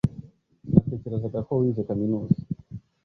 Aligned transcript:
Sinatekerezaga 0.65 1.39
ko 1.47 1.51
wize 1.59 1.81
kaminuza 1.89 2.39